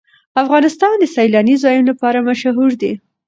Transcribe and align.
افغانستان 0.43 0.93
د 0.99 1.03
سیلانی 1.15 1.55
ځایونه 1.63 1.87
لپاره 1.91 2.25
مشهور 2.29 2.71
دی. 2.81 2.93